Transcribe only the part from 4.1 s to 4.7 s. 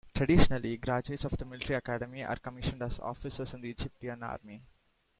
Army.